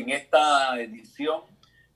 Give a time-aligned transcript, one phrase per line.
[0.00, 1.42] en esta edición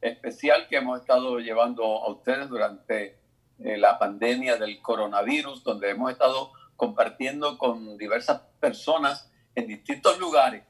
[0.01, 3.17] especial que hemos estado llevando a ustedes durante
[3.59, 10.63] eh, la pandemia del coronavirus, donde hemos estado compartiendo con diversas personas en distintos lugares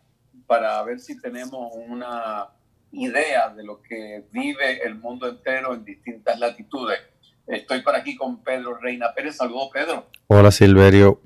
[0.47, 2.49] para ver si tenemos una
[2.93, 7.01] idea de lo que vive el mundo entero en distintas latitudes.
[7.47, 9.37] Estoy por aquí con Pedro Reina Pérez.
[9.37, 10.07] Saludos, Pedro.
[10.29, 11.21] Hola, Silverio.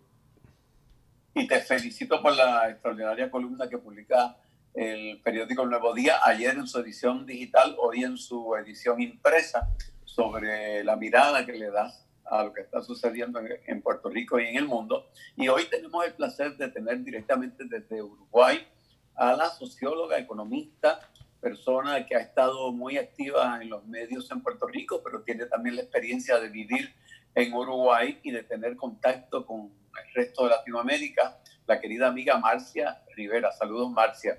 [1.35, 4.37] Y te felicito por la extraordinaria columna que publica
[4.79, 9.69] el periódico Nuevo Día, ayer en su edición digital, hoy en su edición impresa,
[10.05, 14.47] sobre la mirada que le das a lo que está sucediendo en, Puerto Rico y
[14.47, 15.11] en el mundo.
[15.35, 18.69] Y hoy tenemos el placer de tener directamente desde Uruguay
[19.17, 21.01] a la socióloga, economista,
[21.41, 25.75] persona que ha estado muy activa en los medios en Puerto Rico, pero tiene también
[25.75, 26.95] la experiencia de vivir
[27.35, 29.73] en Uruguay y de tener contacto con
[30.07, 31.37] el resto de Latinoamérica,
[31.67, 33.51] la querida amiga Marcia Rivera.
[33.51, 34.39] Saludos, Marcia.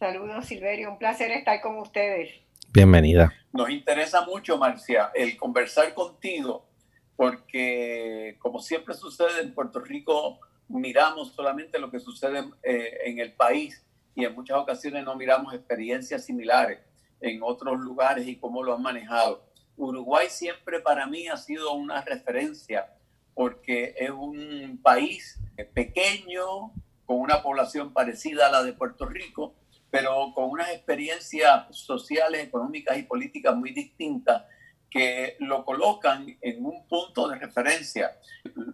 [0.00, 0.92] Saludos, Silverio.
[0.92, 2.30] Un placer estar con ustedes.
[2.72, 3.34] Bienvenida.
[3.52, 6.64] Nos interesa mucho, Marcia, el conversar contigo,
[7.16, 13.34] porque como siempre sucede en Puerto Rico, miramos solamente lo que sucede eh, en el
[13.34, 13.84] país
[14.14, 16.78] y en muchas ocasiones no miramos experiencias similares
[17.20, 19.44] en otros lugares y cómo lo han manejado.
[19.76, 22.90] Uruguay siempre para mí ha sido una referencia
[23.34, 25.38] porque es un país
[25.74, 26.72] pequeño,
[27.04, 29.56] con una población parecida a la de Puerto Rico,
[29.90, 34.44] pero con unas experiencias sociales, económicas y políticas muy distintas
[34.88, 38.18] que lo colocan en un punto de referencia.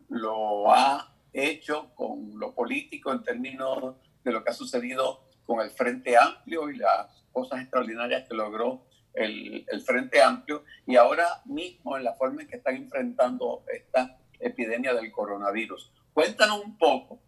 [0.09, 5.71] Lo ha hecho con lo político en términos de lo que ha sucedido con el
[5.71, 11.97] Frente Amplio y las cosas extraordinarias que logró el, el, Frente Amplio y ahora mismo
[11.97, 15.93] en la forma en que están enfrentando esta epidemia del coronavirus.
[16.13, 17.21] Cuéntanos un poco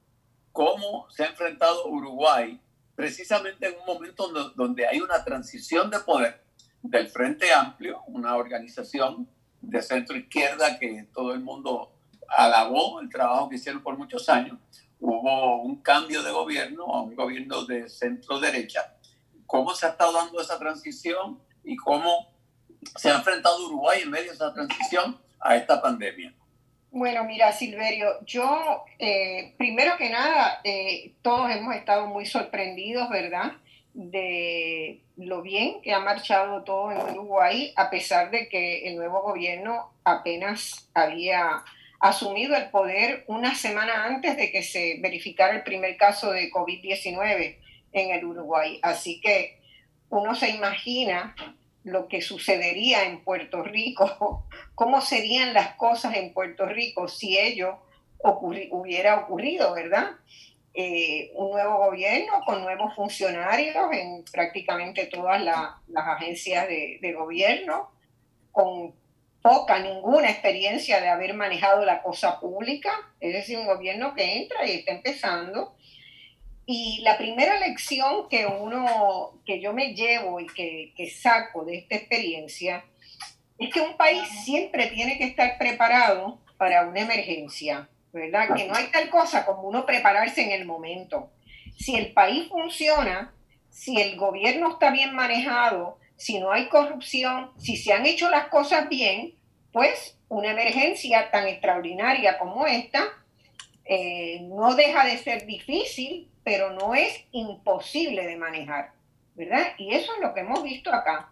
[0.52, 2.60] cómo se ha enfrentado Uruguay
[2.98, 6.42] precisamente en un momento donde, donde hay una transición de poder
[6.82, 9.28] del Frente Amplio, una organización
[9.60, 11.92] de centro izquierda que todo el mundo
[12.26, 14.58] alabó el trabajo que hicieron por muchos años.
[14.98, 18.96] Hubo un cambio de gobierno a un gobierno de centro derecha.
[19.46, 22.32] ¿Cómo se ha estado dando esa transición y cómo
[22.96, 26.34] se ha enfrentado Uruguay en medio de esa transición a esta pandemia?
[26.90, 33.52] Bueno, mira, Silverio, yo, eh, primero que nada, eh, todos hemos estado muy sorprendidos, ¿verdad?
[33.92, 39.20] De lo bien que ha marchado todo en Uruguay, a pesar de que el nuevo
[39.20, 41.62] gobierno apenas había
[42.00, 47.56] asumido el poder una semana antes de que se verificara el primer caso de COVID-19
[47.92, 48.78] en el Uruguay.
[48.82, 49.58] Así que
[50.08, 51.34] uno se imagina
[51.92, 57.78] lo que sucedería en Puerto Rico, cómo serían las cosas en Puerto Rico si ello
[58.20, 60.10] hubiera ocurrido, ¿verdad?
[60.74, 67.90] Eh, un nuevo gobierno con nuevos funcionarios en prácticamente todas las agencias de, de, gobierno,
[68.52, 68.94] con
[69.42, 74.66] poca, ninguna experiencia de haber manejado la cosa pública, es decir, un gobierno que entra
[74.66, 75.74] y está empezando
[76.70, 81.96] y la primera lección que uno, que yo me llevo y que, saco de esta
[81.96, 82.84] experiencia
[83.58, 88.54] es que un país siempre tiene que estar preparado para una emergencia, ¿verdad?
[88.54, 91.30] Que no hay tal cosa como uno prepararse en el momento.
[91.78, 93.32] Si el país funciona,
[93.70, 98.48] si el gobierno está bien manejado, si no hay corrupción, si se han hecho las
[98.48, 99.32] cosas bien,
[99.72, 103.04] pues una emergencia tan extraordinaria como esta
[103.86, 108.92] eh, no deja de ser difícil pero no es imposible de manejar,
[109.34, 109.74] ¿verdad?
[109.76, 111.28] Y eso es lo que hemos visto acá.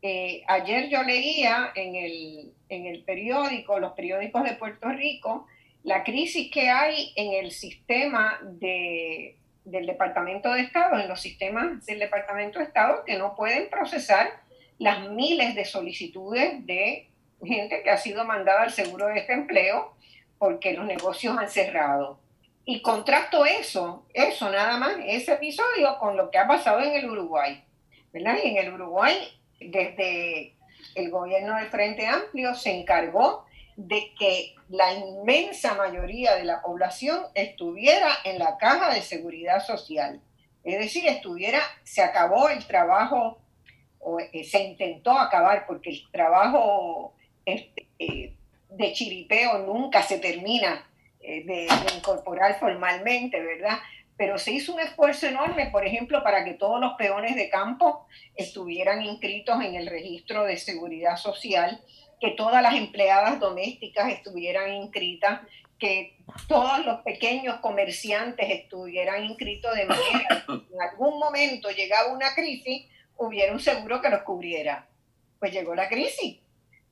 [0.00, 5.48] Eh, ayer yo leía en el, en el periódico, los periódicos de Puerto Rico,
[5.82, 11.84] la crisis que hay en el sistema de, del Departamento de Estado, en los sistemas
[11.84, 14.30] del Departamento de Estado que no pueden procesar
[14.78, 17.08] las miles de solicitudes de
[17.42, 19.96] gente que ha sido mandada al seguro de este empleo
[20.38, 22.20] porque los negocios han cerrado.
[22.70, 27.10] Y contrasto eso, eso nada más, ese episodio con lo que ha pasado en el
[27.10, 27.64] Uruguay.
[28.12, 28.36] ¿verdad?
[28.44, 29.16] Y en el Uruguay,
[29.58, 30.54] desde
[30.94, 37.24] el gobierno del Frente Amplio se encargó de que la inmensa mayoría de la población
[37.34, 40.20] estuviera en la caja de seguridad social.
[40.62, 43.40] Es decir, estuviera, se acabó el trabajo,
[43.98, 47.14] o eh, se intentó acabar, porque el trabajo
[47.44, 48.36] este, eh,
[48.68, 50.86] de chiripeo nunca se termina
[51.22, 53.78] eh, de, incorporar formalmente, ¿verdad?
[54.16, 58.06] Pero se hizo un esfuerzo enorme, por ejemplo, para que todos los peones de campo
[58.36, 61.80] estuvieran inscritos en el registro de seguridad social,
[62.20, 65.40] que todas las empleadas domésticas estuvieran inscritas,
[65.78, 72.34] que todos los pequeños comerciantes estuvieran inscritos de manera que en algún momento llegaba una
[72.34, 72.86] crisis,
[73.16, 74.86] hubiera un seguro que los cubriera.
[75.38, 76.38] Pues llegó la crisis,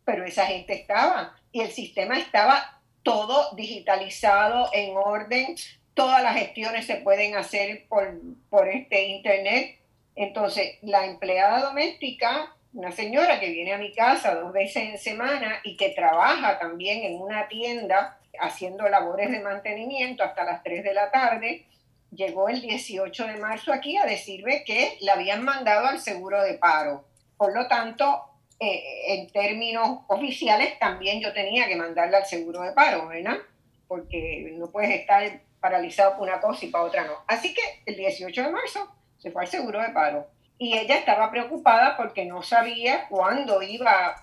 [0.05, 5.57] pero esa gente estaba y el sistema estaba todo digitalizado, en orden,
[5.95, 9.79] todas las gestiones se pueden hacer por, por este internet.
[10.15, 15.61] Entonces, la empleada doméstica, una señora que viene a mi casa dos veces en semana
[15.65, 20.95] y que trabaja también en una tienda haciendo labores de mantenimiento hasta las 3 de
[20.95, 21.67] la tarde,
[22.11, 26.55] llegó el 18 de marzo aquí a decirme que la habían mandado al seguro de
[26.55, 27.05] paro.
[27.37, 28.28] Por lo tanto,
[28.61, 33.39] eh, en términos oficiales, también yo tenía que mandarla al seguro de paro, ¿verdad?
[33.87, 37.15] Porque no puedes estar paralizado por una cosa y para otra no.
[37.27, 40.27] Así que el 18 de marzo se fue al seguro de paro.
[40.59, 44.17] Y ella estaba preocupada porque no sabía cuándo iba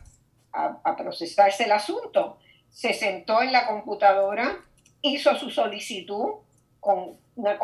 [0.51, 2.37] a, a procesarse el asunto.
[2.69, 4.57] Se sentó en la computadora,
[5.01, 6.45] hizo su solicitud
[6.81, 7.57] con una,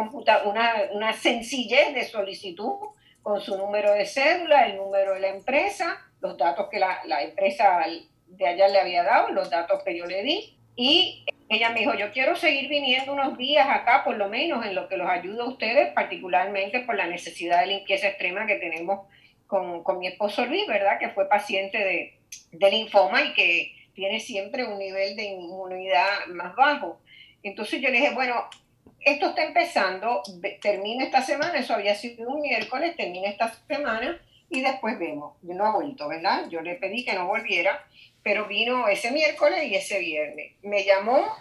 [0.45, 2.73] una, una sencillez de solicitud,
[3.21, 7.23] con su número de cédula, el número de la empresa, los datos que la, la
[7.23, 7.83] empresa
[8.27, 11.93] de allá le había dado, los datos que yo le di, y ella me dijo,
[11.95, 15.43] yo quiero seguir viniendo unos días acá, por lo menos en lo que los ayuda
[15.43, 19.05] a ustedes, particularmente por la necesidad de limpieza extrema que tenemos
[19.47, 20.97] con, con mi esposo Luis, ¿verdad?
[20.97, 22.17] Que fue paciente de,
[22.53, 27.01] de, linfoma y que tiene siempre un nivel de inmunidad más bajo.
[27.43, 28.45] Entonces yo le dije, bueno,
[29.01, 30.21] esto está empezando,
[30.61, 34.21] termina esta semana, eso había sido un miércoles, termina esta semana
[34.51, 35.35] y después vemos.
[35.41, 36.47] No ha vuelto, ¿verdad?
[36.49, 37.83] Yo le pedí que no volviera
[38.23, 40.53] pero vino ese miércoles y ese viernes.
[40.61, 41.35] Me llamó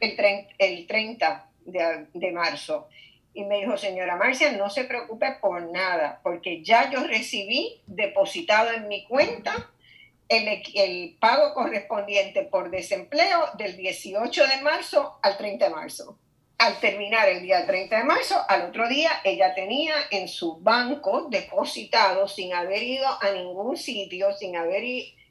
[0.00, 2.88] el 30, el 30 de, marzo
[3.34, 8.72] y me dijo, señora Marcia, no se preocupe por nada, porque ya yo recibí depositado
[8.72, 9.70] en mi cuenta
[10.28, 16.18] el, el, pago correspondiente por desempleo del 18 de marzo al 30 de marzo.
[16.58, 21.28] Al terminar el día 30 de marzo, al otro día ella tenía en su banco
[21.30, 24.82] depositado sin haber ido a ningún sitio, sin haber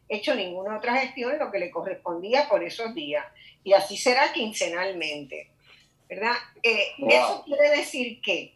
[0.07, 3.25] hecho ninguna otra gestión lo que le correspondía por esos días.
[3.65, 5.49] Y así será quincenalmente.
[6.07, 6.31] ¿Verdad?
[6.63, 8.53] Eh, eso quiere decir que,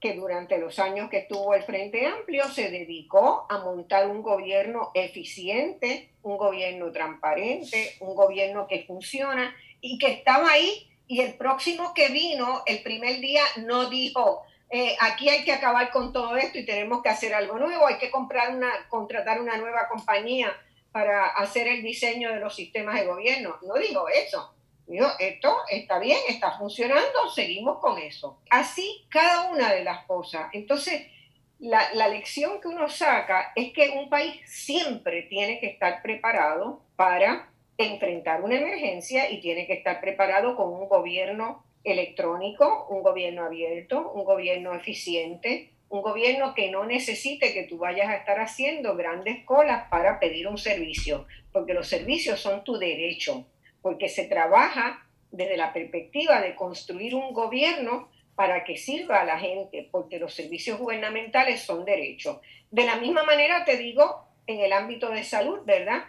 [0.00, 4.92] que durante los años que estuvo el Frente Amplio se dedicó a montar un gobierno
[4.94, 11.92] eficiente, un gobierno transparente, un gobierno que funciona y que estaba ahí y el próximo
[11.94, 16.58] que vino, el primer día, no dijo, eh, aquí hay que acabar con todo esto
[16.58, 20.52] y tenemos que hacer algo nuevo, hay que comprar una, contratar una nueva compañía
[20.92, 23.56] para hacer el diseño de los sistemas de gobierno.
[23.62, 24.54] No digo eso.
[24.86, 28.38] Digo, esto está bien, está funcionando, seguimos con eso.
[28.50, 30.48] Así cada una de las cosas.
[30.52, 31.06] Entonces,
[31.58, 36.82] la, la, lección que uno saca es que un país siempre tiene que estar preparado
[36.96, 37.48] para
[37.78, 44.12] enfrentar una emergencia y tiene que estar preparado con un gobierno electrónico, un gobierno abierto,
[44.12, 49.44] un gobierno eficiente, un gobierno que no necesite que tú vayas a estar haciendo grandes
[49.44, 53.46] colas para pedir un servicio, porque los servicios son tu derecho,
[53.82, 59.38] porque se trabaja desde la perspectiva de construir un gobierno para que sirva a la
[59.38, 62.40] gente, porque los servicios gubernamentales son derechos.
[62.70, 66.04] De la misma manera te digo, en el ámbito de salud, ¿verdad?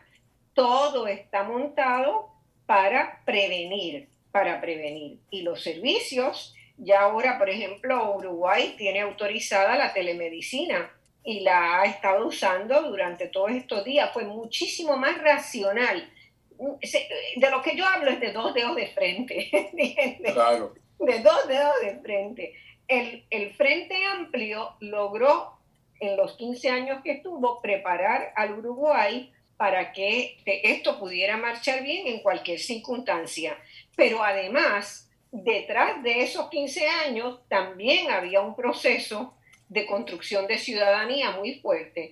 [0.56, 2.32] Todo está montado
[2.66, 5.20] para prevenir, para prevenir.
[5.30, 10.92] Y los servicios ya ahora, por ejemplo, Uruguay tiene autorizada la telemedicina
[11.24, 14.12] y la ha estado usando durante todos estos días.
[14.14, 16.10] Fue muchísimo más racional.
[16.58, 20.22] De lo que yo hablo es de dos dedos de frente.
[20.34, 20.74] Claro.
[21.00, 22.54] De dos dedos de frente.
[22.88, 25.58] El, el Frente Amplio logró,
[26.00, 32.08] en los 15 años que estuvo, preparar al Uruguay para que esto pudiera marchar bien
[32.08, 33.58] en cualquier circunstancia.
[33.96, 39.34] Pero además, detrás de esos 15 años también había un proceso
[39.70, 42.12] de construcción de ciudadanía muy fuerte.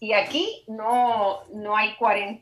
[0.00, 1.94] Y aquí no, no, hay,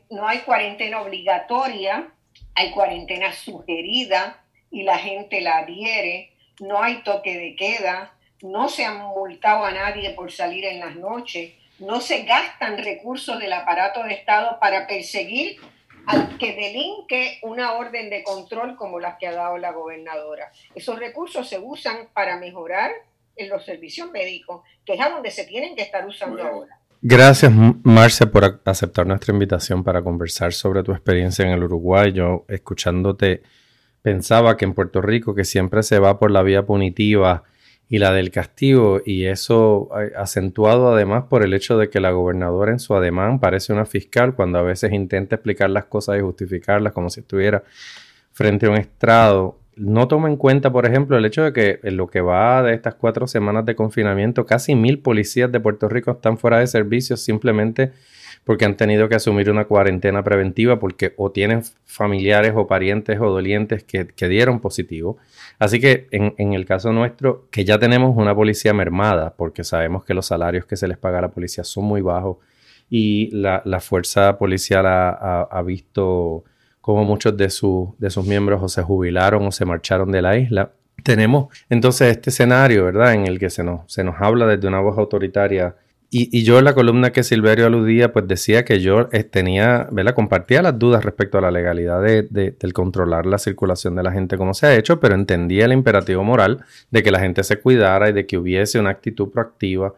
[0.09, 2.11] no hay cuarentena obligatoria,
[2.55, 8.85] hay cuarentena sugerida y la gente la adhiere, no hay toque de queda, no se
[8.85, 14.03] han multado a nadie por salir en las noches, no se gastan recursos del aparato
[14.03, 15.57] de Estado para perseguir
[16.05, 20.51] al que delinque una orden de control como las que ha dado la gobernadora.
[20.73, 22.91] Esos recursos se usan para mejorar
[23.35, 26.77] en los servicios médicos, que es a donde se tienen que estar usando ahora.
[27.01, 27.51] Gracias,
[27.83, 32.11] Marcia, por aceptar nuestra invitación para conversar sobre tu experiencia en el Uruguay.
[32.11, 33.41] Yo, escuchándote,
[34.03, 37.43] pensaba que en Puerto Rico, que siempre se va por la vía punitiva,
[37.91, 42.11] y la del castigo, y eso eh, acentuado además por el hecho de que la
[42.11, 46.21] gobernadora en su ademán parece una fiscal cuando a veces intenta explicar las cosas y
[46.21, 47.63] justificarlas como si estuviera
[48.31, 49.57] frente a un estrado.
[49.75, 52.73] no toma en cuenta, por ejemplo, el hecho de que en lo que va de
[52.75, 57.17] estas cuatro semanas de confinamiento, casi mil policías de Puerto Rico están fuera de servicio
[57.17, 57.91] simplemente
[58.43, 63.29] porque han tenido que asumir una cuarentena preventiva porque o tienen familiares o parientes o
[63.29, 65.17] dolientes que, dieron positivo.
[65.59, 70.13] Así que en, el caso nuestro, que ya tenemos una policía mermada, porque sabemos que
[70.13, 72.37] los salarios que se les paga a la policía son muy bajos
[72.89, 76.43] y la, fuerza policial ha, visto
[76.81, 80.71] cómo muchos de, de sus miembros o se jubilaron o se marcharon de la isla.
[81.03, 84.79] Tenemos entonces este escenario, ¿verdad?, en el que se nos, se nos habla desde una
[84.79, 85.75] voz autoritaria
[86.13, 90.13] y, yo en la columna que Silverio aludía, pues decía que yo eh, tenía, ¿verdad?
[90.13, 94.37] Compartía las dudas respecto a la legalidad de, del controlar la circulación de la gente
[94.37, 98.09] como se ha hecho, pero entendía el imperativo moral de que la gente se cuidara
[98.09, 99.93] y de que hubiese una actitud proactiva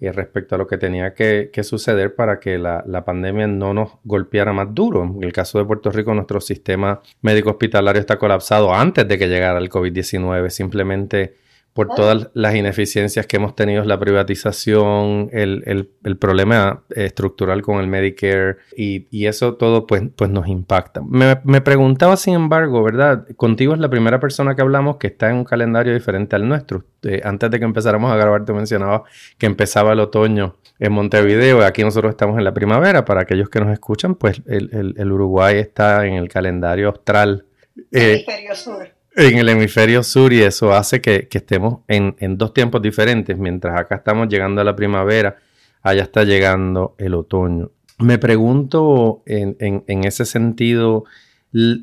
[0.00, 3.90] eh, respecto a lo que tenía que, suceder para que la, la, pandemia no nos
[4.04, 5.02] golpeara más duro.
[5.02, 9.28] En el caso de Puerto Rico, nuestro sistema médico hospitalario está colapsado antes de que
[9.28, 10.48] llegara el COVID-19.
[10.48, 11.34] Simplemente
[11.78, 18.56] por todas las ineficiencias que hemos tenido, la privatización, el, problema estructural con el Medicare
[18.76, 21.02] y, eso todo pues, pues nos impacta.
[21.02, 23.28] Me, preguntaba, sin embargo, ¿verdad?
[23.36, 26.82] Contigo es la primera persona que hablamos que está en un calendario diferente al nuestro.
[27.04, 29.04] Eh, antes de que empezáramos a grabar te mencionaba
[29.38, 33.04] que empezaba el otoño en Montevideo y aquí nosotros estamos en la primavera.
[33.04, 37.44] Para aquellos que nos escuchan, pues el, Uruguay está en el calendario austral.
[37.92, 43.36] Eh, sur en el hemisferio sur y eso hace que, estemos en, dos tiempos diferentes.
[43.36, 45.36] Mientras acá estamos llegando a la primavera,
[45.82, 47.72] allá está llegando el otoño.
[47.98, 51.04] Me pregunto en, ese sentido,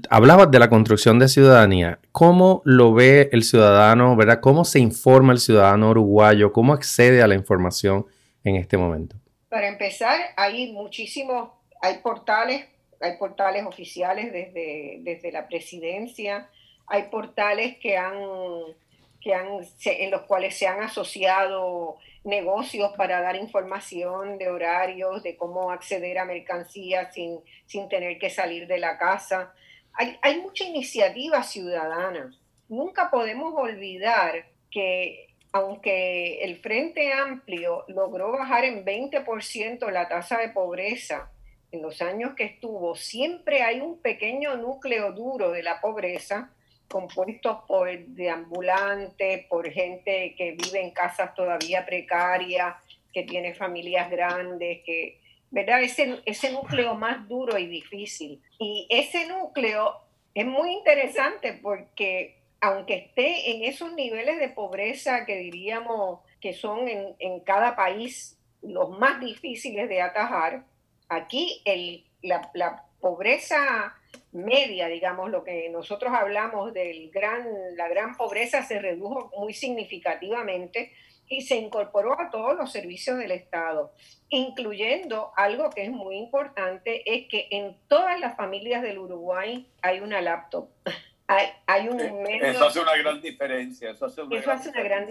[0.09, 1.99] hablabas de la construcción de ciudadanía.
[2.13, 4.39] ¿Cómo lo ve el ciudadano, verdad?
[4.39, 6.53] ¿Cómo se informa el ciudadano uruguayo?
[6.53, 8.05] ¿Cómo accede a la información
[8.45, 9.17] en este momento?
[9.49, 11.49] Para empezar, hay muchísimos,
[11.81, 12.63] hay portales,
[13.01, 16.47] hay portales oficiales desde, desde la presidencia,
[16.87, 18.19] hay portales que han,
[19.21, 25.35] que han, en los cuales se han asociado negocios para dar información de horarios, de
[25.37, 29.53] cómo acceder a mercancías sin, sin tener que salir de la casa.
[29.93, 32.35] Hay, hay mucha iniciativa ciudadana.
[32.67, 40.49] Nunca podemos olvidar que aunque el Frente Amplio logró bajar en 20% la tasa de
[40.49, 41.31] pobreza
[41.71, 46.51] en los años que estuvo, siempre hay un pequeño núcleo duro de la pobreza
[46.87, 52.75] compuestos por deambulantes, por gente que vive en casas todavía precarias,
[53.13, 55.19] que tiene familias grandes, que,
[55.51, 55.81] ¿verdad?
[55.81, 58.41] Ese, ese núcleo más duro y difícil.
[58.59, 60.01] Y ese núcleo
[60.33, 66.87] es muy interesante porque aunque esté en esos niveles de pobreza que diríamos que son
[66.87, 70.65] en, en cada país los más difíciles de atajar,
[71.09, 73.95] aquí el, la, la pobreza
[74.31, 80.91] media, digamos, lo que nosotros hablamos de gran, la gran pobreza se redujo muy significativamente
[81.27, 83.93] y se incorporó a todos los servicios del Estado,
[84.29, 89.99] incluyendo algo que es muy importante, es que en todas las familias del Uruguay hay
[89.99, 90.69] una laptop.
[91.27, 93.89] Hay, un medio, eso hace una gran diferencia.
[93.89, 95.07] Eso hace una, gran,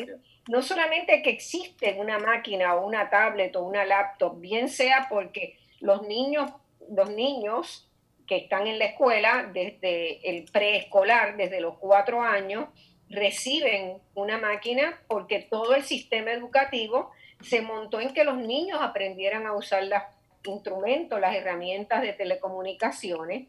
[0.49, 5.59] No solamente que existe una máquina o una tablet o una laptop, bien sea porque
[5.81, 6.53] los niños,
[6.89, 7.91] los niños
[8.27, 12.69] que están en la escuela desde el preescolar, desde los cuatro años,
[13.11, 17.11] reciben una máquina porque todo el sistema educativo
[17.43, 20.03] se montó en que los niños aprendieran a usar los
[20.45, 23.49] instrumentos, las herramientas de telecomunicaciones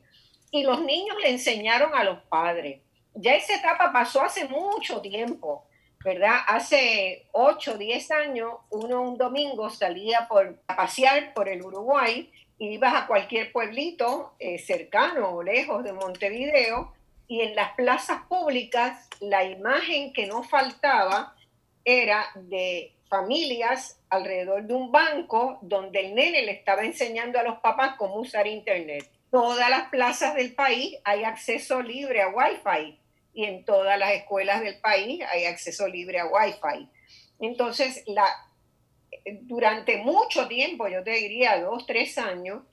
[0.52, 2.82] y los niños le enseñaron a los padres.
[3.14, 5.66] Ya esa etapa pasó hace mucho tiempo,
[6.06, 6.38] ¿verdad?
[6.48, 12.94] Hace 8, 10 años, uno un domingo salía por, a pasear por el Uruguay ibas
[12.94, 16.94] a cualquier pueblito eh, cercano o lejos de Montevideo
[17.28, 21.36] y en las plazas públicas la imagen que no faltaba
[21.84, 27.60] era de familias alrededor de un banco donde el nene le estaba enseñando a los
[27.60, 29.10] papás cómo usar internet.
[29.32, 33.00] Todas las plazas del país hay acceso libre a Wi-Fi
[33.36, 36.90] y en todas las escuelas del país hay acceso libre a Wi-Fi.
[37.42, 38.06] Entonces,
[39.42, 42.64] durante mucho tiempo, yo te diría dos, tres años,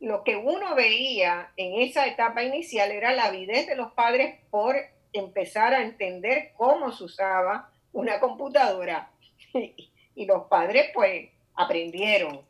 [0.00, 4.76] lo que uno veía en esa etapa inicial era la avidez de los padres por
[5.12, 9.10] empezar a entender cómo se usaba una computadora.
[10.14, 12.40] Y, los padres pues aprendieron.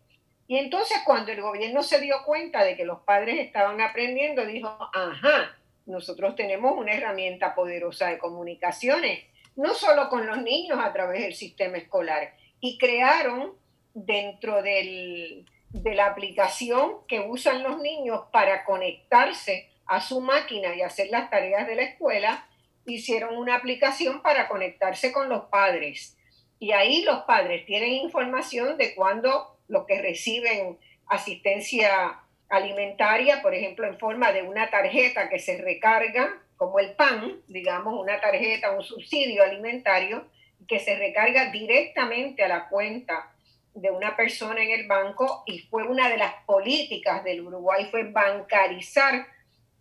[0.47, 4.75] Y entonces cuando el gobierno se dio cuenta de que los padres estaban aprendiendo, dijo,
[4.95, 5.55] ajá,
[5.89, 9.25] nosotros tenemos una herramienta poderosa de comunicaciones,
[9.57, 13.55] no solo con los niños a través del sistema escolar, y crearon
[13.95, 21.09] dentro de la aplicación que usan los niños para conectarse a su máquina y hacer
[21.11, 22.47] las tareas de la escuela,
[22.85, 26.17] hicieron una aplicación para conectarse con los padres.
[26.59, 33.87] Y ahí los padres tienen información de cuando los que reciben asistencia alimentaria, por ejemplo,
[33.87, 38.83] en forma de una tarjeta que se recarga, como el PAN, digamos, una tarjeta, un
[38.83, 40.27] subsidio alimentario,
[40.67, 43.31] que se recarga directamente a la cuenta
[43.75, 48.05] de una persona en el banco y fue una de las políticas del Uruguay, fue
[48.05, 49.27] bancarizar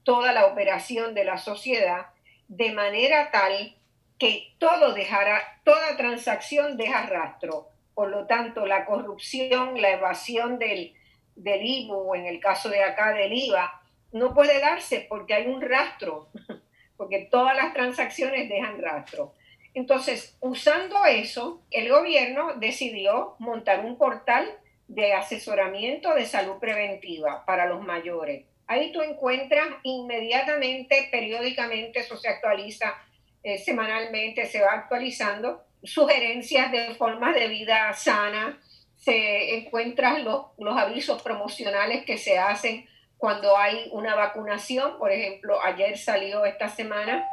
[0.03, 2.07] toda la operación de la sociedad
[2.47, 3.75] de manera tal
[4.19, 7.69] que todo dejará, toda transacción deja rastro.
[7.93, 10.93] Por lo tanto, la corrupción, la evasión del,
[11.37, 15.61] del IVU, en el caso de acá del IVA, no puede darse porque hay un
[15.61, 16.29] rastro,
[16.97, 19.33] porque todas las transacciones dejan rastro.
[19.73, 24.49] Entonces, usando eso, el gobierno decidió montar un portal
[24.87, 28.45] de asesoramiento de salud preventiva para los mayores.
[28.65, 32.95] Ahí tú encuentras inmediatamente, periódicamente, eso se actualiza
[33.43, 38.59] eh, semanalmente, se va actualizando, sugerencias de formas de vida sana,
[38.97, 42.87] se encuentran los, los avisos promocionales que se hacen
[43.17, 44.97] cuando hay una vacunación.
[44.99, 47.27] Por ejemplo, ayer salió esta semana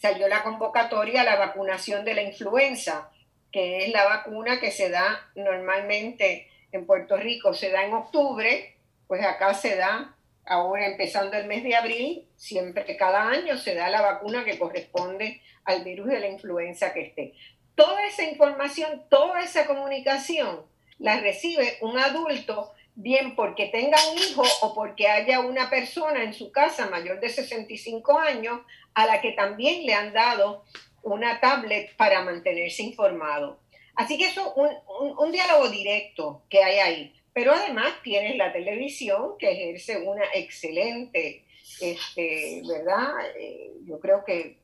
[0.00, 3.10] salió la convocatoria a la vacunación de la influenza,
[3.52, 8.76] que es la vacuna que se da normalmente en Puerto Rico, se da en octubre,
[9.06, 10.16] pues acá se da
[10.46, 15.42] ahora empezando el mes de abril, siempre cada año se da la vacuna que corresponde
[15.64, 17.34] al virus de la influenza que esté.
[17.74, 20.64] Toda esa información, toda esa comunicación
[21.00, 26.34] la recibe un adulto bien porque tenga un hijo o porque haya una persona en
[26.34, 28.60] su casa mayor de 65 años
[28.94, 30.64] a la que también le han dado
[31.02, 33.58] una tablet para mantenerse informado.
[33.94, 34.76] Así que eso es
[35.18, 37.14] un, diálogo directo que hay ahí.
[37.32, 41.44] Pero además tienes la televisión que ejerce una excelente,
[41.80, 43.14] este, ¿verdad?
[43.38, 44.58] Eh, yo creo que,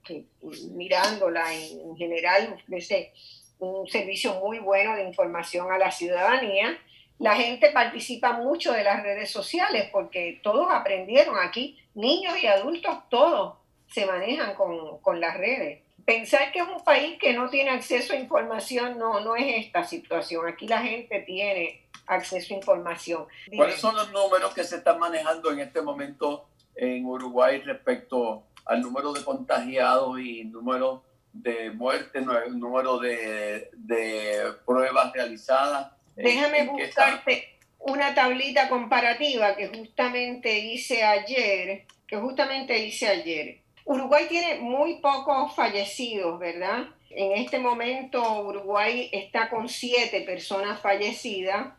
[0.73, 3.12] mirándola en, en general ofrece
[3.58, 6.78] un servicio muy bueno de información a la ciudadanía
[7.19, 12.95] la gente participa mucho de las redes sociales porque todos aprendieron aquí, niños y adultos,
[13.08, 13.54] todos
[13.88, 15.82] se manejan con, las redes.
[16.04, 19.82] Pensar que es un país que no tiene acceso a información no, no es esta
[19.84, 20.47] situación.
[20.47, 23.26] Aquí la gente tiene acceso a información.
[23.54, 28.82] ¿Cuáles son los números que se están manejando en este momento en Uruguay respecto al
[28.82, 31.02] número de contagiados y número
[31.42, 35.92] de muertes, número de, de pruebas realizadas?
[36.14, 43.60] Déjame buscarte una tablita comparativa que justamente hice ayer, que justamente hice ayer.
[43.84, 46.88] Uruguay tiene muy pocos fallecidos, ¿verdad?
[47.10, 51.75] En este momento Uruguay está con siete personas fallecidas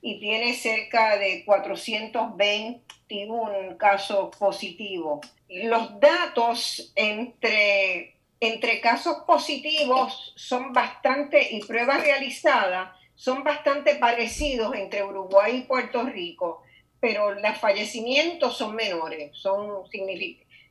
[0.00, 5.20] y tiene cerca de 421 casos positivos.
[5.48, 15.04] Los datos entre, entre casos positivos son bastante y pruebas realizadas son bastante parecidos entre
[15.04, 16.64] Uruguay y Puerto Rico,
[16.98, 19.84] pero los fallecimientos son menores, son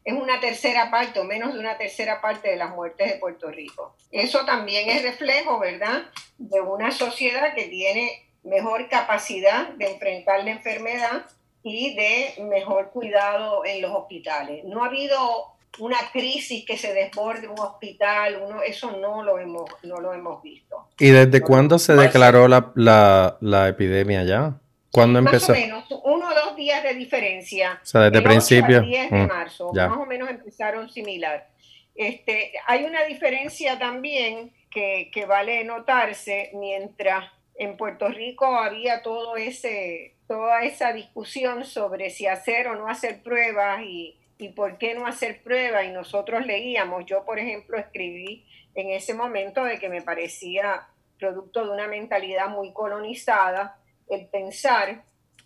[0.03, 3.49] es una tercera parte o menos de una tercera parte de las muertes de Puerto
[3.49, 3.95] Rico.
[4.11, 6.03] Eso también es reflejo, ¿verdad?,
[6.39, 11.25] de una sociedad que tiene mejor capacidad de enfrentar la enfermedad
[11.63, 14.65] y de mejor cuidado en los hospitales.
[14.65, 19.69] No ha habido una crisis que se desborde un hospital, uno, eso no lo hemos,
[19.83, 20.89] no lo hemos visto.
[20.99, 24.53] ¿Y desde cuándo se declaró la, la, epidemia ya?
[24.91, 25.53] ¿Cuándo empezó?
[25.53, 27.79] Más o menos, uno o dos días de diferencia.
[27.81, 28.81] O sea, desde principio.
[28.81, 31.47] 10 de mm, marzo, más o menos empezaron similar.
[31.95, 39.37] Este, hay una diferencia también que, que vale notarse mientras en Puerto Rico había todo
[39.37, 44.95] ese, toda esa discusión sobre si hacer o no hacer pruebas y, y por qué
[44.95, 45.85] no hacer pruebas.
[45.85, 50.87] Y nosotros leíamos, yo por ejemplo escribí en ese momento de que me parecía
[51.19, 53.77] producto de una mentalidad muy colonizada
[54.09, 55.03] el pensar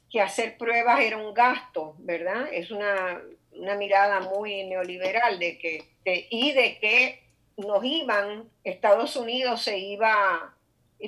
[0.09, 2.47] que hacer pruebas era un gasto, ¿verdad?
[2.51, 3.21] Es una,
[3.77, 7.23] mirada muy neoliberal de que, y de que
[7.57, 10.51] nos iban, Estados Unidos se iba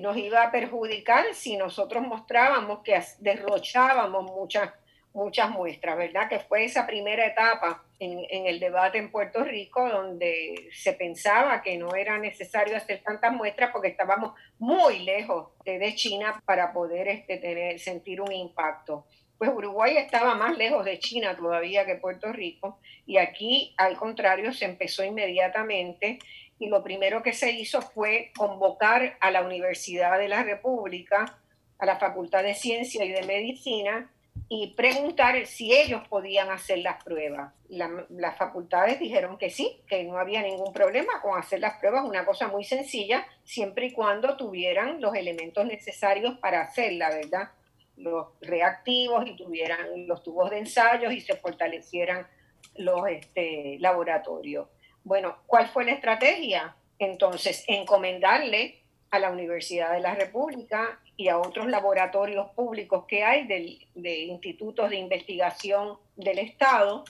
[0.02, 4.72] nos iba a perjudicar si nosotros mostrábamos que derrochábamos muchas
[5.18, 6.30] muchas muestras, ¿verdad?
[6.30, 11.76] Que fue esa primera etapa en, el debate en Puerto Rico donde se pensaba que
[11.76, 17.80] no era necesario hacer tantas muestras porque estábamos muy lejos de, China para poder este,
[17.80, 19.08] sentir un impacto.
[19.40, 24.54] Pues Uruguay estaba más lejos de China todavía que Puerto Rico y aquí al contrario
[24.54, 26.20] se empezó inmediatamente
[26.60, 31.40] y lo primero que se hizo fue convocar a la Universidad de la República,
[31.80, 34.12] a la Facultad de Ciencia y de Medicina,
[34.50, 37.54] y preguntar si ellos podían hacer las pruebas.
[37.70, 42.26] las facultades dijeron que sí, que no había ningún problema con hacer las pruebas, una
[42.26, 47.50] cosa muy sencilla, siempre y cuando tuvieran los elementos necesarios para hacerla, ¿verdad?
[47.98, 52.28] Los reactivos y tuvieran los tubos de ensayos y se fortalecieran
[52.76, 54.68] los este, laboratorios.
[55.04, 56.76] Bueno, ¿cuál fue la estrategia?
[57.00, 63.48] Entonces, encomendarle a la Universidad de la República y a otros laboratorios públicos que hay
[63.48, 67.04] de institutos de investigación del Estado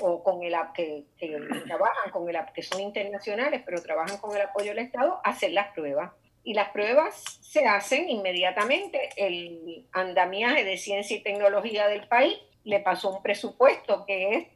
[0.00, 4.42] o con el que, que trabajan con el que son internacionales pero trabajan con el
[4.42, 6.12] apoyo del Estado hacer las pruebas.
[6.44, 9.08] Y las pruebas se hacen inmediatamente.
[9.16, 14.46] El andamiaje de ciencia y tecnología del país le pasó un presupuesto que es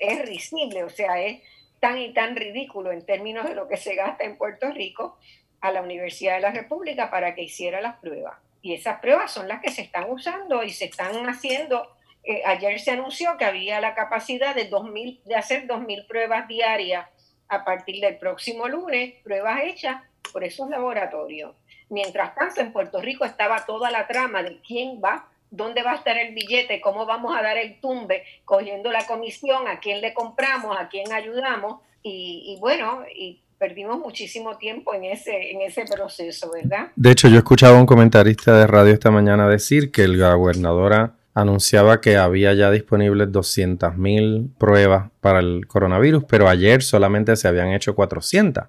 [0.00, 1.42] es risible o sea es
[1.80, 5.18] tan y tan ridículo en términos de lo que se gasta en Puerto Rico
[5.60, 8.36] a la Universidad de la República para que hiciera las pruebas.
[8.62, 11.94] Y esas pruebas son las que se están usando y se están haciendo.
[12.24, 17.06] Eh, ayer se anunció que había la capacidad de, 2000, de hacer 2.000 pruebas diarias
[17.48, 21.54] a partir del próximo lunes, pruebas hechas por esos laboratorios.
[21.88, 25.96] Mientras tanto, en Puerto Rico estaba toda la trama de quién va, dónde va a
[25.96, 30.12] estar el billete, cómo vamos a dar el tumbe, cogiendo la comisión, a quién le
[30.12, 31.80] compramos, a quién ayudamos.
[32.02, 36.88] Y, y bueno, y perdimos muchísimo tiempo en ese, en ese proceso, ¿verdad?
[36.96, 41.14] De hecho, yo escuchaba a un comentarista de radio esta mañana decir que la gobernadora
[41.34, 47.72] anunciaba que había ya disponibles 200.000 pruebas para el coronavirus, pero ayer solamente se habían
[47.72, 48.64] hecho 400.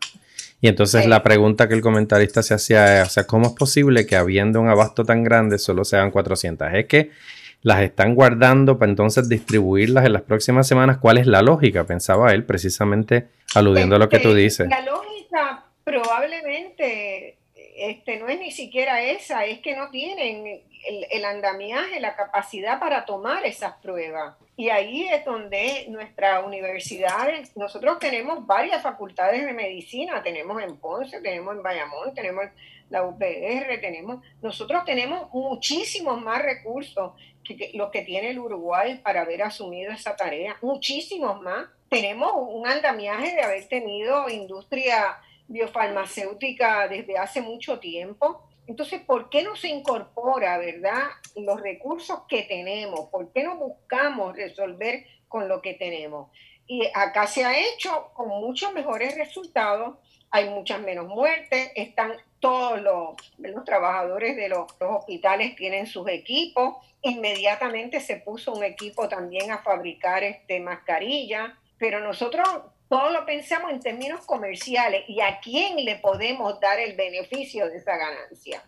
[0.61, 4.05] Y entonces la pregunta que el comentarista se hacía es, o sea, ¿cómo es posible
[4.05, 6.67] que habiendo un abasto tan grande solo sean 400?
[6.73, 7.11] Es que
[7.61, 10.97] las están guardando para entonces distribuirlas en las próximas semanas.
[10.97, 11.85] ¿Cuál es la lógica?
[11.85, 14.69] Pensaba él, precisamente aludiendo a lo que tú este, dices.
[14.69, 17.37] La lógica probablemente
[17.79, 20.61] este, no es ni siquiera esa, es que no tienen
[21.11, 24.35] el, andamiaje, la capacidad para tomar esas pruebas.
[24.55, 31.21] Y ahí es donde nuestra universidad, nosotros tenemos varias facultades de medicina, tenemos en Ponce,
[31.21, 32.45] tenemos en Bayamón, tenemos
[32.89, 37.13] la UPR, tenemos, nosotros tenemos muchísimos más recursos
[37.55, 41.67] que, los que tiene el Uruguay para haber asumido esa tarea, muchísimos más.
[41.89, 48.43] Tenemos un andamiaje de haber tenido industria biofarmacéutica desde hace mucho tiempo.
[48.67, 51.03] Entonces, ¿por qué no se incorpora, verdad,
[51.35, 53.09] los recursos que tenemos?
[53.09, 56.29] ¿Por qué no buscamos resolver con lo que tenemos?
[56.67, 59.95] Y acá se ha hecho con muchos mejores resultados
[60.31, 66.77] hay muchas menos muertes, están todos los, los trabajadores de los, hospitales tienen sus equipos,
[67.01, 72.47] inmediatamente se puso un equipo también a fabricar este, mascarillas, pero nosotros
[72.89, 77.77] todo lo pensamos en términos comerciales y a quién le podemos dar el beneficio de
[77.77, 78.63] esa ganancia.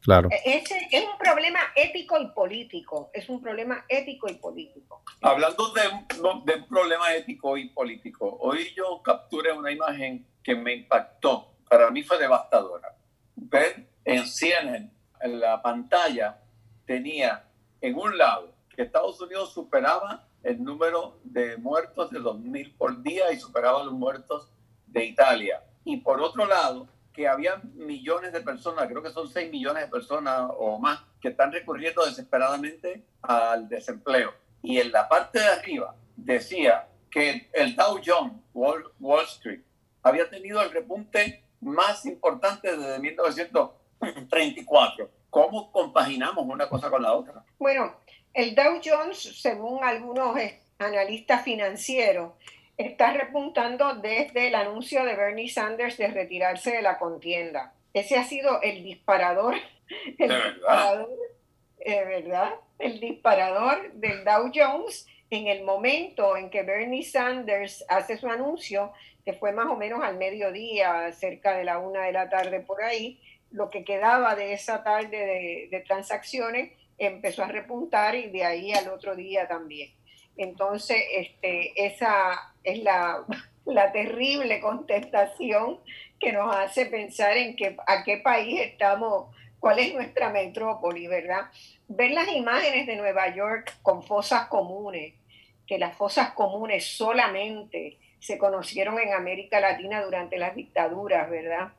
[0.00, 0.28] Claro.
[0.30, 5.02] E-, ese es un problema ético y político, es un problema ético y político.
[5.20, 10.74] Hablando de, de un problema ético y político, hoy yo capturé una imagen que me
[10.74, 12.94] impactó, para mí fue devastadora.
[13.34, 16.38] Ver en CNN, en la pantalla,
[16.86, 17.44] tenía
[17.86, 23.32] en un lado que Estados Unidos superaba el número de muertos de 2.000 por día
[23.32, 24.50] y superaba los muertos
[24.88, 25.62] de Italia.
[25.84, 29.88] Y por otro lado, que había millones de personas, creo que son 6 millones de
[29.88, 34.34] personas o más, que están recurriendo desesperadamente al desempleo.
[34.62, 39.60] Y en la parte de arriba decía que el Dow Jones, Wall Street,
[40.02, 45.15] había tenido el repunte más importante desde 1934.
[45.30, 47.44] ¿Cómo compaginamos una cosa con la otra?
[47.58, 47.96] Bueno,
[48.32, 50.36] el Dow Jones, según algunos
[50.78, 52.32] analistas financieros,
[52.76, 57.72] está repuntando desde el anuncio de Bernie Sanders de retirarse de la contienda.
[57.94, 59.54] Ese ha sido el disparador,
[60.18, 61.08] el ¿De disparador,
[61.84, 62.54] verdad?
[62.78, 68.92] El disparador del Dow Jones en el momento en que Bernie Sanders hace su anuncio,
[69.24, 72.82] que fue más o menos al mediodía, cerca de la una de la tarde por
[72.82, 78.72] ahí, lo que quedaba de esa tarde de, transacciones empezó a repuntar y de ahí
[78.72, 79.90] al otro día también.
[80.36, 83.24] Entonces, este, esa es la,
[83.92, 85.80] terrible contestación
[86.20, 91.50] que nos hace pensar en que, a qué país estamos, cuál es nuestra metrópoli, ¿verdad?
[91.88, 95.14] Ver las imágenes de Nueva York con fosas comunes,
[95.66, 101.72] que las fosas comunes solamente se conocieron en América Latina durante las dictaduras, ¿verdad?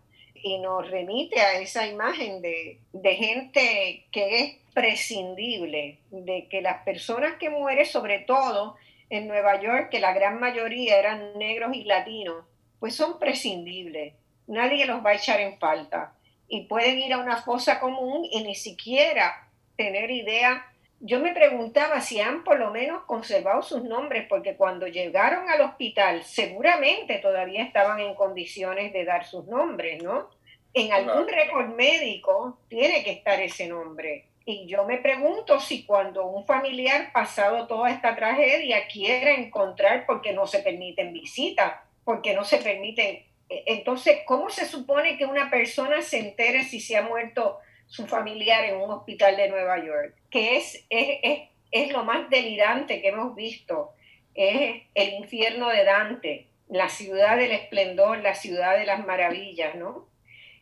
[0.43, 2.80] Y nos remite a esa imagen de,
[3.15, 8.76] gente que es prescindible, de que las personas que mueren, sobre todo
[9.10, 12.45] en Nueva York, que la gran mayoría eran negros y latinos,
[12.80, 14.13] pues son prescindibles.
[14.47, 16.13] Nadie los va a echar en falta.
[16.47, 20.65] Y pueden ir a una fosa común y ni siquiera tener idea
[20.99, 25.62] yo me preguntaba si han por lo menos conservado sus nombres, porque cuando llegaron al
[25.62, 30.29] hospital seguramente todavía estaban en condiciones de dar sus nombres, ¿no?
[30.73, 34.25] En algún récord médico tiene que estar ese nombre.
[34.45, 40.31] Y yo me pregunto si cuando un familiar pasado toda esta tragedia quiere encontrar, porque
[40.31, 41.73] no se permiten visitas,
[42.05, 43.25] porque no se permiten...
[43.49, 48.06] E, entonces, ¿cómo se supone que una persona se entere si se ha muerto su
[48.06, 50.15] familiar en un hospital de Nueva York?
[50.30, 53.93] Que es, es, es, es lo más delirante que hemos visto.
[54.36, 60.08] Es el infierno de Dante, la ciudad del esplendor, la ciudad de las maravillas, ¿no?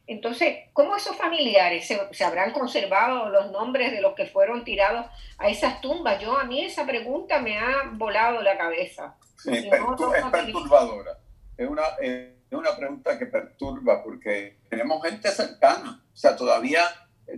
[0.08, 5.08] Entonces, ¿cómo esos familiares se, habrán conservado los nombres de los que fueron tirados
[5.40, 6.22] a esas tumbas?
[6.22, 9.16] Yo a mí esa pregunta me ha volado la cabeza.
[9.38, 9.66] Sí, es,
[10.32, 11.18] perturbadora.
[11.58, 16.04] Es una, es una pregunta que perturba porque tenemos gente cercana.
[16.14, 16.84] O sea, todavía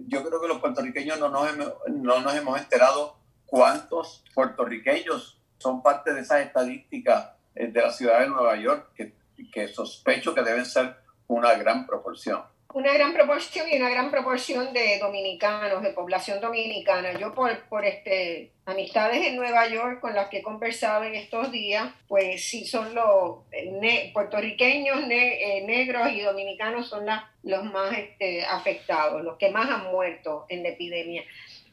[0.08, 5.82] yo creo que los puertorriqueños no nos, hemos, no nos hemos enterado cuántos puertorriqueños son
[5.82, 9.14] parte de esas estadísticas eh, de la ciudad de Nueva York, que,
[9.52, 10.96] que sospecho que deben ser
[11.28, 12.42] una gran proporción
[12.74, 17.18] una gran proporción y una gran proporción de dominicanos, de población dominicana.
[17.18, 21.52] Yo por, por este, amistades en Nueva York con las que he conversado en estos
[21.52, 27.06] días, pues sí son los eh, puertorriqueños, eh, negros y dominicanos son
[27.44, 31.24] los más este, afectados, los que más han muerto en la epidemia.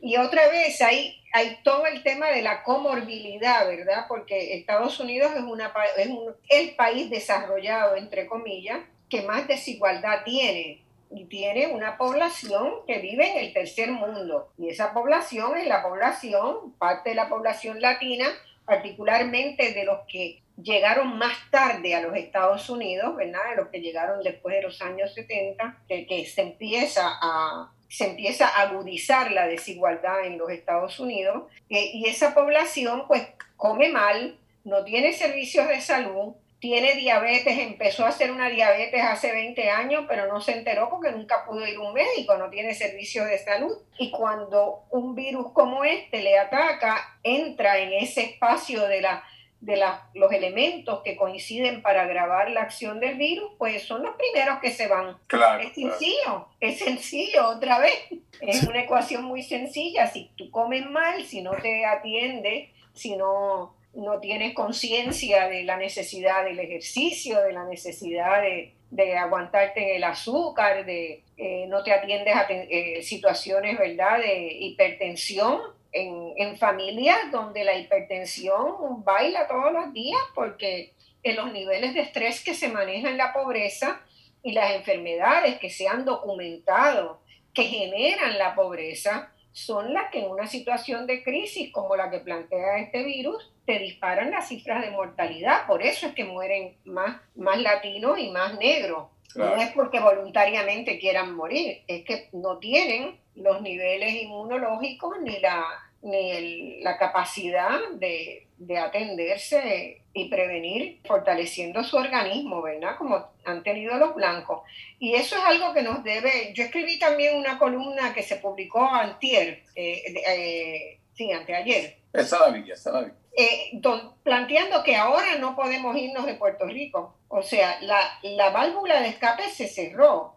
[0.00, 4.04] Y otra vez hay, hay todo el tema de la comorbilidad, ¿verdad?
[4.06, 6.08] Porque Estados Unidos es, una, es
[6.50, 10.83] el país desarrollado, entre comillas, que más desigualdad tiene
[11.14, 14.52] y tiene una población que vive en el tercer mundo.
[14.58, 18.26] Y esa población es la población, parte de la población latina,
[18.64, 23.50] particularmente de los que llegaron más tarde a los Estados Unidos, ¿verdad?
[23.50, 28.10] De los que llegaron después de los años 70, que, que se empieza a se
[28.10, 33.88] empieza a agudizar la desigualdad en los Estados Unidos eh, y esa población pues come
[33.88, 39.68] mal, no tiene servicios de salud, tiene diabetes, empezó a hacer una diabetes hace 20
[39.68, 43.22] años, pero no se enteró porque nunca pudo ir a un médico, no tiene servicio
[43.26, 43.76] de salud.
[43.98, 49.22] Y cuando un virus como este le ataca, entra en ese espacio de, la,
[49.60, 49.78] de
[50.14, 54.70] los elementos que coinciden para agravar la acción del virus, pues son los primeros que
[54.70, 55.18] se van.
[55.26, 57.92] Claro, es sencillo, es sencillo otra vez.
[58.40, 60.06] Es una ecuación muy sencilla.
[60.06, 65.76] Si tú comes mal, si no te atiende, si no no tienes conciencia de la
[65.76, 68.72] necesidad del ejercicio, de la necesidad de,
[69.16, 74.18] aguantarte en el azúcar, de eh, no te atiendes a eh, situaciones ¿verdad?
[74.18, 80.92] de hipertensión en, en familias donde la hipertensión baila todos los días porque
[81.24, 84.00] en los niveles de estrés que se manejan en la pobreza
[84.44, 87.20] y las enfermedades que se han documentado
[87.52, 92.18] que generan la pobreza son las que en una situación de crisis como la que
[92.18, 95.66] plantea este virus te disparan las cifras de mortalidad.
[95.68, 99.06] Por eso es que mueren más, más latinos y más negros.
[99.36, 105.64] No es porque voluntariamente quieran morir, es que no tienen los niveles inmunológicos ni la,
[106.02, 112.96] ni la capacidad de, de, atenderse y prevenir, fortaleciendo su organismo, ¿verdad?
[112.96, 114.62] Como han tenido los blancos.
[114.98, 118.86] Y eso es algo que nos debe, yo escribí también una columna que se publicó
[118.86, 121.98] antier, eh, eh, sí, anteayer.
[122.12, 123.80] Esa la vi, esa la vi eh,
[124.22, 127.16] planteando que ahora no podemos irnos de Puerto Rico.
[127.28, 130.36] O sea, la, válvula de escape se cerró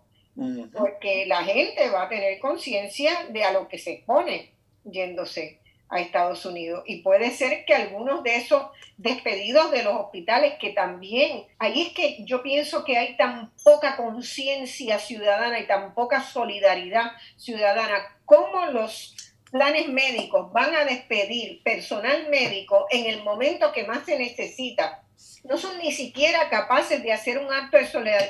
[0.73, 4.51] porque la gente va a tener conciencia de a lo que se expone
[4.83, 6.83] yéndose a Estados Unidos.
[6.85, 8.63] Y puede ser que algunos de esos
[8.97, 13.95] despedidos de los hospitales, que también, ahí es que yo pienso que hay tan poca
[13.95, 17.95] conciencia ciudadana y tan poca solidaridad ciudadana,
[18.25, 19.15] como los
[19.51, 25.03] planes médicos van a despedir personal médico en el momento que más se necesita,
[25.43, 27.85] no son ni siquiera capaces de hacer un acto de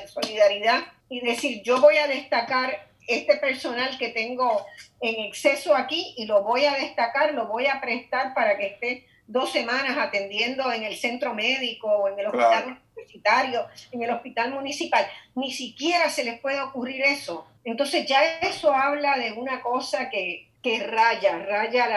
[0.08, 4.64] solidaridad y decir, yo voy a destacar este personal que tengo
[5.00, 9.06] en exceso aquí y lo voy a destacar, lo voy a prestar para que esté
[9.26, 14.52] dos semanas atendiendo en el centro médico o en el hospital universitario, en el hospital
[14.52, 15.06] municipal.
[15.34, 17.46] Ni siquiera se les puede ocurrir eso.
[17.64, 21.88] Entonces ya eso habla de una cosa que, que raya, raya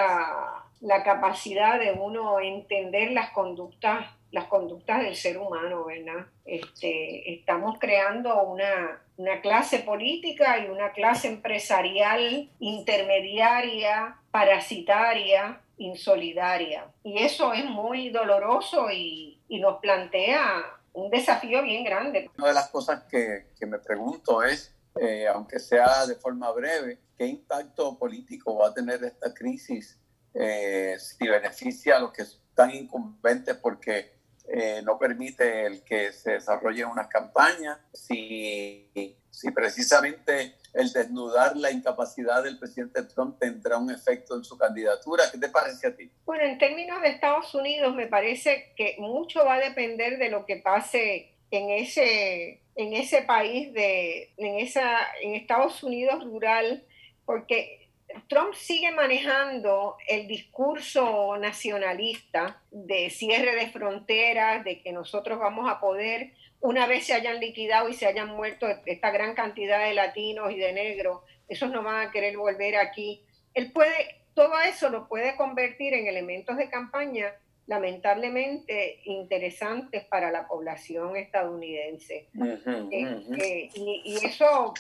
[0.82, 6.26] la, capacidad de uno entender las conductas, las conductas del ser humano, ¿verdad?
[6.45, 16.91] Este, estamos creando una, una clase política y una clase empresarial intermediaria, parasitaria, insolidaria.
[17.04, 22.32] Y eso es muy doloroso y, nos plantea un desafío bien grande.
[22.38, 27.00] Una de las cosas que, que me pregunto es, eh, aunque sea de forma breve,
[27.17, 30.00] ¿qué impacto político va a tener esta crisis
[30.34, 34.20] eh, si beneficia a los que están incumbentes porque
[34.54, 38.90] eh, no permite el que se desarrollen unas campañas, si,
[39.30, 45.24] si precisamente el desnudar la incapacidad del presidente Trump tendrá un efecto en su candidatura.
[45.32, 46.12] ¿Qué te parece a ti?
[46.26, 50.46] Bueno, en términos de Estados Unidos, me parece que mucho va a depender de lo
[50.46, 56.86] que pase en ese, en ese país, de, en, esa, en Estados Unidos rural,
[57.26, 57.81] porque
[58.28, 65.80] Trump sigue manejando el discurso nacionalista de cierre de fronteras, de que nosotros vamos a
[65.80, 70.52] poder, una vez se hayan liquidado y se hayan muerto esta gran cantidad de latinos
[70.52, 73.24] y de negros, esos no van a querer volver aquí.
[73.54, 77.34] Él puede, todo eso lo puede convertir en elementos de campaña
[77.67, 82.28] lamentablemente interesantes para la población estadounidense.
[82.34, 84.74] Eh, eh, y, y, eso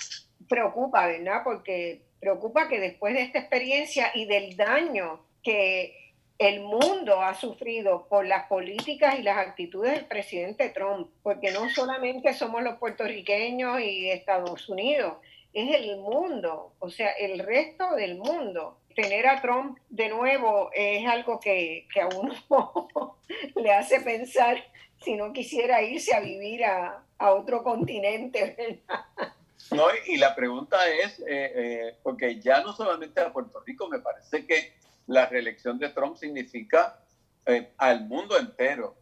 [0.49, 1.41] preocupa, ¿verdad?
[1.43, 8.07] Porque preocupa que después de esta experiencia y del daño que el mundo ha sufrido
[8.07, 13.79] por las políticas y las actitudes del presidente Trump, porque no solamente somos los puertorriqueños
[13.81, 15.17] y Estados Unidos,
[15.53, 18.77] es el mundo, o sea, el resto del mundo.
[18.95, 23.17] Tener a Trump de nuevo es algo que, a uno
[23.55, 24.63] le hace pensar
[25.03, 28.55] si no quisiera irse a vivir a, a otro continente.
[28.57, 29.33] ¿verdad?
[29.71, 33.99] No, y la pregunta es, eh, eh, porque ya no solamente a Puerto Rico, me
[33.99, 34.73] parece que
[35.07, 36.99] la reelección de Trump significa
[37.45, 38.97] eh, al mundo entero,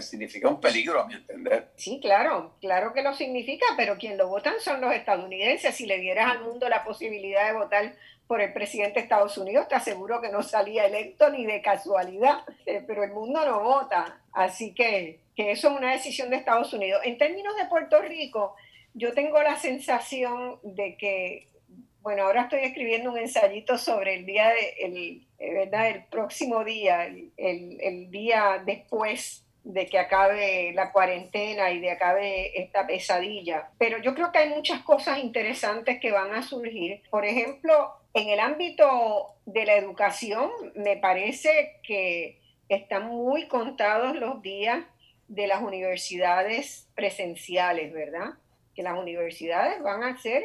[0.00, 1.70] significa un peligro, a mi entender.
[1.74, 5.74] Sí, claro, claro que lo significa, pero quien lo votan son los estadounidenses.
[5.74, 7.96] Si le dieras al mundo la posibilidad de votar
[8.28, 12.44] por el presidente de Estados Unidos, te aseguro que no salía electo ni de casualidad,
[12.86, 14.20] pero el mundo no vota.
[14.32, 17.00] Así que, que eso es una decisión de Estados Unidos.
[17.02, 18.54] En términos de Puerto Rico,
[18.98, 21.48] yo tengo la sensación de que,
[22.02, 25.88] bueno, ahora estoy escribiendo un ensayito sobre el día, de, el, eh, ¿verdad?
[25.88, 32.60] El próximo día, el, el, día después de que acabe la cuarentena y de acabe
[32.60, 33.70] esta pesadilla.
[33.78, 37.02] Pero yo creo que hay muchas cosas interesantes que van a surgir.
[37.10, 44.42] Por ejemplo, en el ámbito de la educación, me parece que están muy contados los
[44.42, 44.84] días
[45.28, 48.30] de las universidades presenciales, ¿verdad?
[48.78, 50.44] Que las universidades van a hacer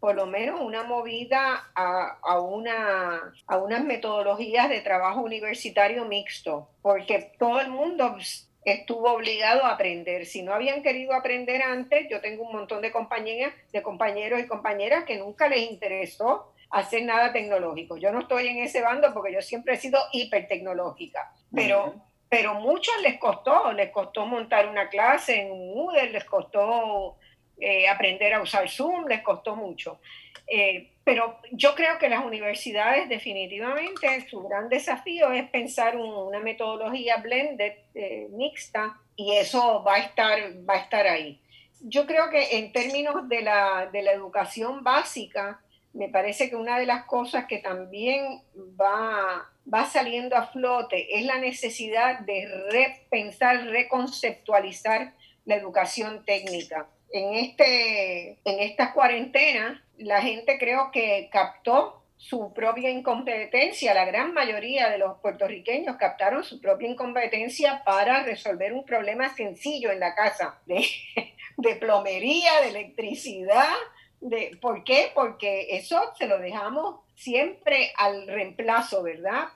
[0.00, 6.70] por lo menos una movida a, a, una, a unas metodologías de trabajo universitario mixto,
[6.82, 8.16] porque todo el mundo
[8.64, 10.26] estuvo obligado a aprender.
[10.26, 14.48] Si no habían querido aprender antes, yo tengo un montón de compañeras, de compañeros y
[14.48, 17.96] compañeras que nunca les interesó hacer nada tecnológico.
[17.96, 21.94] Yo no estoy en ese bando porque yo siempre he sido hipertecnológica, pero,
[22.28, 27.18] pero muchos les costó, les costó montar una clase en Moodle, les costó
[27.60, 30.00] eh, aprender a usar Zoom, les costó mucho.
[30.46, 37.16] Eh, pero yo creo que las universidades definitivamente su gran desafío es pensar una metodología
[37.16, 41.40] blended, eh, mixta, y eso va a, estar, va a estar ahí.
[41.80, 45.60] Yo creo que en términos de la, de la educación básica,
[45.92, 48.42] me parece que una de las cosas que también
[48.80, 57.34] va, va saliendo a flote es la necesidad de repensar, reconceptualizar la educación técnica en,
[57.34, 63.94] este, en esta cuarentena, la gente creo que captó su propia incompetencia.
[63.94, 69.90] La gran mayoría de los puertorriqueños captaron su propia incompetencia para resolver un problema sencillo
[69.90, 70.84] en la casa, de,
[71.56, 73.72] de plomería, de electricidad.
[74.20, 75.12] De, ¿Por qué?
[75.14, 79.48] Porque eso se lo dejamos siempre al reemplazo, ¿verdad?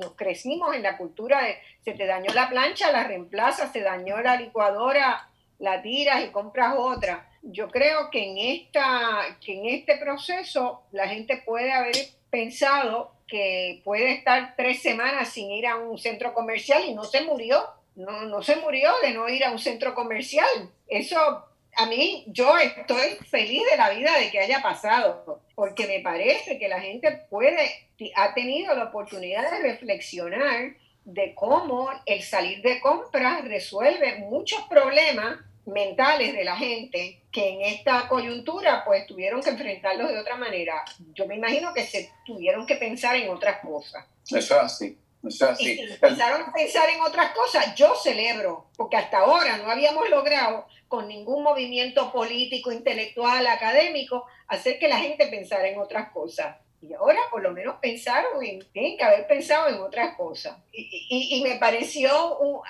[0.00, 4.20] Nos crecimos en la cultura de se te dañó la plancha, la reemplaza, se dañó
[4.20, 7.30] la licuadora, la tiras y compras otra.
[7.42, 11.96] Yo creo que en, esta, que en este proceso la gente puede haber
[12.30, 17.22] pensado que puede estar tres semanas sin ir a un centro comercial y no se
[17.22, 17.62] murió.
[17.96, 20.48] No, no se murió de no ir a un centro comercial.
[20.88, 21.44] Eso
[21.76, 26.58] a mí, yo estoy feliz de la vida de que haya pasado, porque me parece
[26.58, 32.80] que la gente puede, ha tenido la oportunidad de reflexionar de cómo el salir de
[32.80, 39.50] compras resuelve muchos problemas mentales de la gente que en esta coyuntura pues tuvieron que
[39.50, 40.84] enfrentarlos de otra manera.
[41.14, 44.04] Yo me imagino que se tuvieron que pensar en otras cosas.
[44.24, 44.98] Eso es así.
[45.26, 45.70] Eso es así.
[45.72, 50.08] Y si empezaron a pensar en otras cosas, yo celebro, porque hasta ahora no habíamos
[50.10, 56.56] logrado con ningún movimiento político, intelectual, académico, hacer que la gente pensara en otras cosas.
[56.82, 60.58] Y ahora por lo menos pensaron en, tienen que haber pensado en otras cosas.
[60.70, 62.60] Y, y, me pareció un,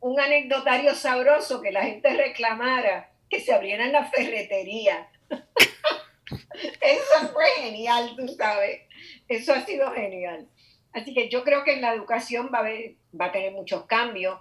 [0.00, 5.06] un, anecdotario sabroso que la gente reclamara que se abrieran las ferreterías.
[6.80, 8.82] Eso fue genial, tú sabes.
[9.28, 10.48] Eso ha sido genial.
[10.92, 12.70] Así que yo creo que en la educación va a,
[13.20, 14.38] va a tener muchos cambios.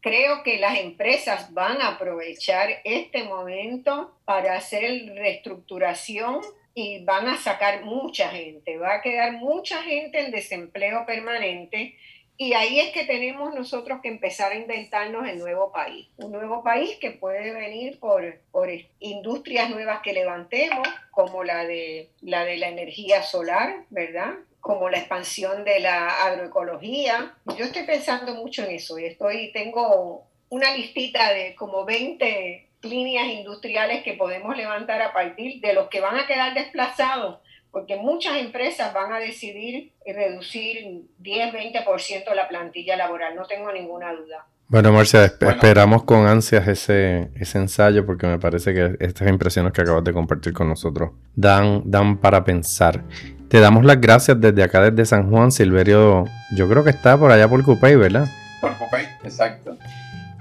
[0.00, 6.40] Creo que las empresas van a aprovechar este momento para hacer reestructuración
[6.74, 8.78] y van a sacar mucha gente.
[8.78, 11.96] Va a quedar mucha gente en desempleo permanente
[12.40, 16.06] y ahí es que tenemos nosotros que empezar a inventarnos el nuevo país.
[16.18, 18.70] Un nuevo país que puede venir por, por
[19.00, 24.34] industrias nuevas que levantemos, como la de, la de la energía solar, ¿verdad?
[24.60, 27.34] como la expansión de la agroecología.
[27.56, 33.26] Yo estoy pensando mucho en eso y estoy, tengo una listita de como 20 líneas
[33.28, 37.38] industriales que podemos levantar a partir de los que van a quedar desplazados
[37.78, 44.46] porque muchas empresas van a decidir reducir 10-20% la plantilla laboral, no tengo ninguna duda.
[44.66, 49.82] Bueno, Marcia, esperamos con ansias ese, ese ensayo porque me parece que estas impresiones que
[49.82, 53.04] acabas de compartir con nosotros dan, dan para pensar.
[53.48, 55.52] Te damos las gracias desde acá, desde San Juan.
[55.52, 56.24] Silverio,
[56.56, 58.26] yo creo que está por allá por Cupey, ¿verdad?
[58.60, 59.78] Por Cupey, exacto.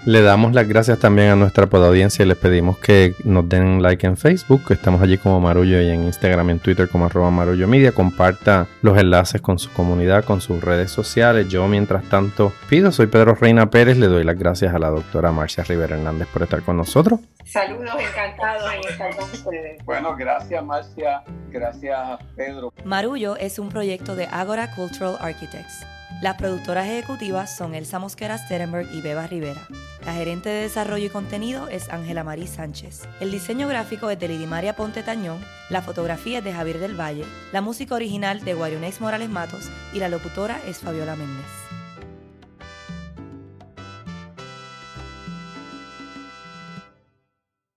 [0.08, 4.08] Le damos las gracias también a nuestra audiencia y les pedimos que nos den like
[4.08, 7.30] en Facebook, que estamos allí como Marullo y en Instagram y en Twitter como arroba
[7.30, 7.92] Marullo Media.
[7.92, 11.50] Comparta los enlaces con su comunidad, con sus redes sociales.
[11.50, 15.34] Yo, mientras tanto, pido, soy Pedro Reina Pérez, le doy las gracias a la doctora
[15.34, 17.20] Marcia Rivera Hernández por estar con nosotros.
[17.44, 19.84] Saludos, encantados en estar con ustedes.
[19.84, 22.00] Bueno, gracias Marcia, gracias
[22.38, 22.72] Pedro.
[22.86, 25.86] Marullo es un proyecto de Agora Cultural Architects.
[26.20, 29.62] Las productoras ejecutivas son Elsa Mosquera Sterenberg y Beba Rivera.
[30.04, 33.04] La gerente de desarrollo y contenido es Ángela Marí Sánchez.
[33.20, 35.40] El diseño gráfico es de Lidimaria Ponte Tañón,
[35.70, 40.00] la fotografía es de Javier del Valle, la música original de Guarionex Morales Matos y
[40.00, 41.67] la locutora es Fabiola Méndez.